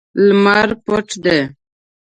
لمر 0.27 0.69
پټ 0.85 1.07
دی 1.23 1.39